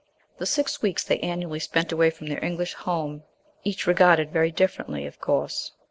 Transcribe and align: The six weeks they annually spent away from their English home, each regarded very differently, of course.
The 0.39 0.47
six 0.47 0.81
weeks 0.81 1.03
they 1.03 1.19
annually 1.19 1.59
spent 1.59 1.91
away 1.91 2.09
from 2.09 2.25
their 2.25 2.43
English 2.43 2.73
home, 2.73 3.21
each 3.63 3.85
regarded 3.85 4.33
very 4.33 4.49
differently, 4.49 5.05
of 5.05 5.21
course. 5.21 5.73